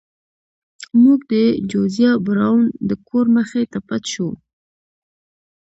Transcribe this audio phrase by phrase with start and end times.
[1.03, 1.33] موږ د
[1.71, 4.29] جوزیا براون د کور مخې ته پټ شو.